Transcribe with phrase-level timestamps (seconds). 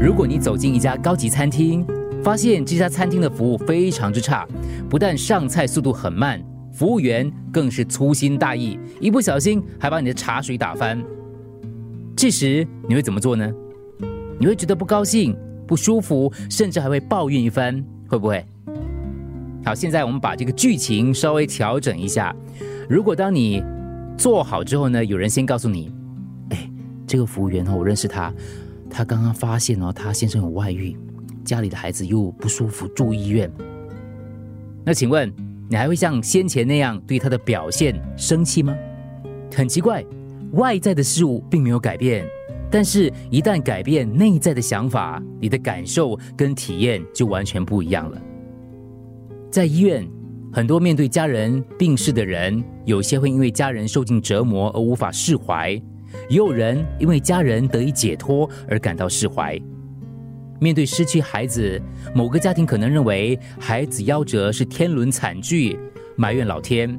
[0.00, 1.86] 如果你走进一家高级餐厅，
[2.24, 4.48] 发现这家餐厅的服务非常之差，
[4.88, 6.42] 不但上菜速度很慢，
[6.72, 10.98] 服务员更是粗心大意，一不小心还把你的茶水打翻。
[12.16, 13.52] 这时你会怎么做呢？
[14.38, 18.42] 你会觉得不高兴、不舒服，甚至还会抱怨一番，会不会？
[19.62, 22.34] 好，现在我们把这个剧情稍微调整一下。
[22.88, 23.62] 如果当你
[24.16, 25.92] 做好之后呢，有人先告诉你
[26.48, 26.70] ：“哎，
[27.06, 28.32] 这个服务员哦，我认识他，
[28.90, 30.96] 他刚刚发现哦，他先生有外遇，
[31.44, 33.50] 家里的孩子又不舒服，住医院。”
[34.84, 35.32] 那请问
[35.68, 38.76] 你还会像先前那样对他的表现生气吗？
[39.54, 40.04] 很奇怪，
[40.52, 42.26] 外在的事物并没有改变，
[42.70, 48.20] 但是一旦改变内在的想法，你的感受跟体验就完全不一样了。
[49.50, 50.08] 在医院，
[50.52, 55.80] 很多面对家人病逝的人，有些会因为家人受尽折磨而无法释怀，
[56.28, 59.60] 也有人因为家人得以解脱而感到释怀。
[60.60, 61.80] 面对失去孩子，
[62.14, 65.78] 某个家庭可能认为孩子夭折是天伦惨剧，
[66.16, 66.90] 埋怨老天；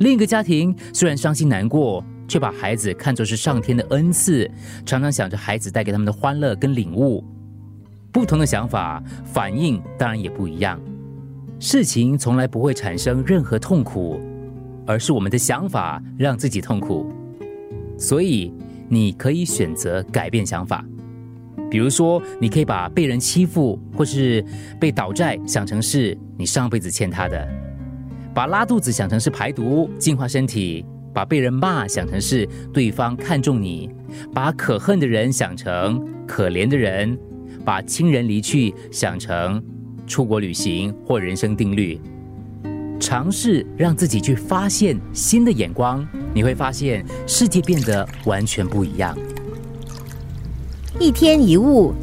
[0.00, 4.50] 另一个家庭虽然伤心难过，却把孩子看作是上天的恩赐，
[4.84, 7.24] 常常想着孩子带给他们的欢乐跟领悟。
[8.10, 10.80] 不同的想法，反应当然也不一样。
[11.60, 14.20] 事情从来不会产生任何痛苦，
[14.84, 17.12] 而是我们的想法让自己痛苦。
[17.98, 18.52] 所以，
[18.88, 20.84] 你可以选择改变想法。
[21.70, 24.44] 比如说，你可以把被人欺负或是
[24.78, 27.38] 被倒债想成是你上辈子欠他的；
[28.34, 33.88] 把拉肚子想成是排毒净化身体；把被人骂想成是对方看重你；
[34.32, 37.16] 把可恨的人想成可怜的人；
[37.64, 39.62] 把亲人离去想成。
[40.06, 42.00] 出国旅行或人生定律，
[43.00, 49.16] 尝试让自己去发现新的眼光，你会发现世界变得完全不一样。
[51.00, 51.94] 一天一物，